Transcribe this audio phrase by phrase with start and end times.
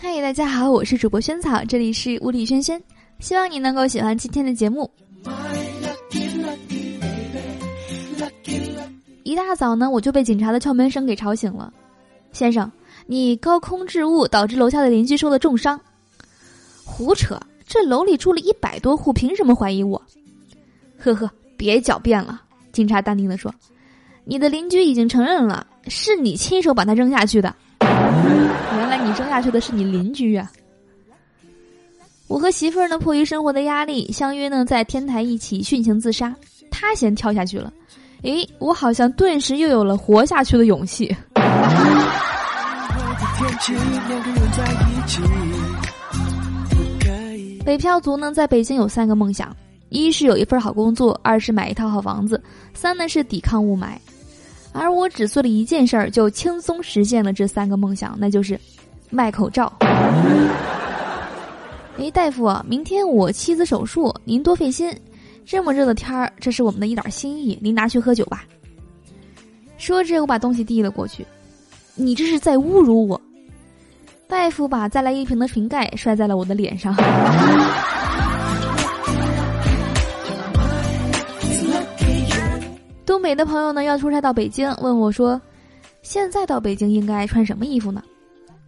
[0.00, 2.82] 嗨，大家好，我是主播萱草，这里是物理轩轩，
[3.18, 4.90] 希望你能够喜欢今天的节目。
[9.22, 11.72] 一大早呢，我就被警察的敲门声给吵醒了。
[12.32, 12.70] 先生，
[13.06, 15.80] 你高空置物导致楼下的邻居受了重伤。
[16.84, 17.40] 胡扯！
[17.66, 20.00] 这楼里住了一百多户，凭什么怀疑我？
[20.98, 22.42] 呵呵，别狡辩了。
[22.72, 23.52] 警察淡定的说
[24.24, 27.54] ：“你的邻居已经承认了，是你亲手把他扔下去的。
[27.80, 30.50] 原来你扔下去的是你邻居啊！”
[32.26, 36.34] 我和媳妇儿呢，迫于生活的压力，相约呢在天台一起殉情自杀。
[36.70, 37.72] 他先跳下去了。
[38.22, 41.14] 诶，我好像顿时又有了活下去的勇气。
[47.64, 49.54] 北漂族呢，在北京有三个梦想：
[49.90, 53.96] 一是有一份好工作，二是买一套好房子，三呢是抵抗雾霾。
[54.74, 58.58] 而我只做了一件事儿，就轻松实现了这三个梦想，那就是
[59.08, 59.72] 卖口罩。
[61.96, 64.92] 哎，大夫，明天我妻子手术，您多费心。
[65.46, 68.44] 这么热的天儿，这是我们的一点心意，您拿去喝酒吧。
[69.78, 71.24] 说着，我把东西递了过去。
[71.94, 73.20] 你这是在侮辱我！
[74.26, 76.92] 大夫把再来一瓶的瓶盖摔在了我的脸上。
[83.24, 85.40] 北的朋友呢，要出差到北京，问我说
[86.02, 88.02] ：“现在到北京应该穿什么衣服呢？”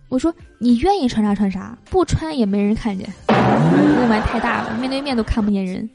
[0.08, 3.06] 我说：“你愿意穿啥穿啥，不穿也没人看见。
[3.28, 5.86] 雾霾太大了，面对面都看不见人。”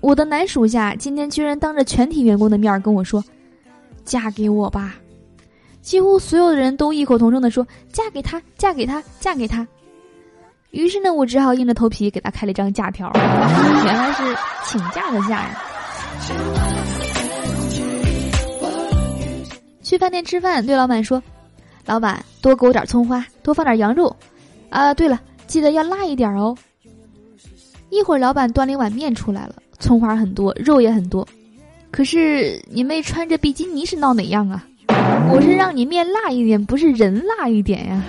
[0.00, 3.22] 我的男属下今天居然当着全体员工的面跟我说
[4.02, 4.94] ：“嫁给我吧！”
[5.82, 9.68] 几乎所有的人都异口同声的说：“嫁给他，嫁给他，嫁给他。”
[10.72, 13.12] 于是呢，我只好硬着头皮给他开了一张假条，
[13.84, 15.62] 原来是请假的假呀。
[19.82, 21.22] 去饭店吃饭，对老板说
[21.84, 24.14] ：“老板，多给我点葱花，多放点羊肉。
[24.70, 26.56] 啊，对了，记得要辣一点哦。”
[27.90, 29.56] 一会儿，老板端了一碗面出来了。
[29.78, 31.28] 葱花很多，肉也很多，
[31.90, 34.64] 可是你妹穿着比基尼是闹哪样啊？
[35.30, 38.02] 我是让你面辣一点，不是人辣一点呀。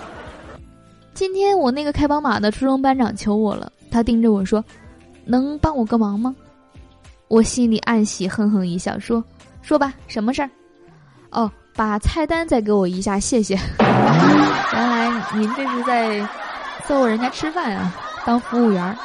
[1.12, 4.64] 今天我那个开宝马的初中班长求我了，他盯着我说
[5.26, 6.34] ：“能帮我个忙吗？”
[7.30, 9.22] 我心里暗喜，哼哼一笑，说
[9.62, 10.50] ：“说吧，什么事儿？”
[11.30, 13.54] 哦，把菜单再给我一下，谢谢。
[13.78, 16.18] 原来您这是在
[16.84, 17.94] 伺候人家吃饭啊，
[18.26, 18.96] 当服务员。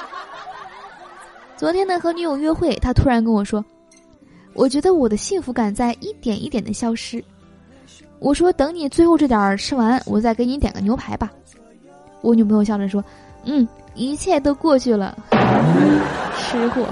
[1.56, 3.63] 昨天呢，和女友约会，他突然跟我说
[4.53, 7.24] ：“我觉得我的幸福感在一点一点的消失。”
[8.18, 11.31] 我说：“等你最后这点儿吃完，我再给你点个牛排吧。”
[12.22, 13.06] 我女朋友笑着说
[13.46, 15.16] ：“嗯，一切都过去了。
[16.42, 16.88] ”吃货。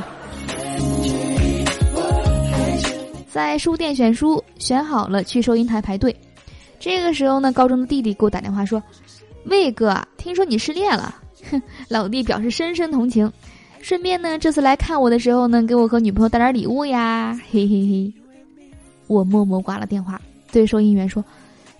[3.34, 6.16] 在书店选书，选好了去收银台排队。
[6.80, 8.82] 这个时候呢，高中的弟弟给我打电话说
[9.50, 11.16] ：“魏哥，听说你失恋了。
[11.50, 13.32] ”哼，老弟表示深深同情。
[13.82, 18.14] 顺便呢，这次来看我的时候呢，给我和女朋友带点礼物呀， 嘿嘿嘿。
[19.08, 20.22] 我默默挂了电话，
[20.52, 21.26] 对收银员说：“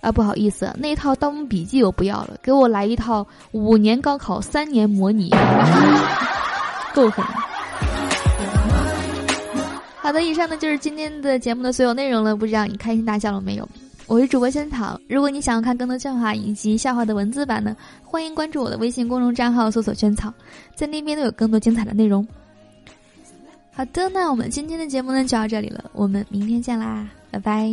[0.02, 5.30] 啊，不好意思，那套《盗墓笔记》我不要了，给我来一套五年高考三年模拟。
[6.92, 7.24] ”够狠。
[10.04, 13.66] 好的，以上呢就是今天的节目的所有内容了，不知道你开心大笑了没有？
[14.06, 20.30] 我是主播仙草，如果你想要看更多笑话以及笑话的文字版呢，欢迎关注我的微信公众账号，搜索“萱草”，
[20.76, 22.22] 在那边都有更多精彩的内容。
[23.72, 27.66] 好的，那我们今天的节目呢就到这里了，我们明天见啦，拜拜。